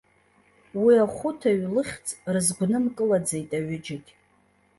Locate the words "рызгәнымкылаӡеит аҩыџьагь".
2.33-4.09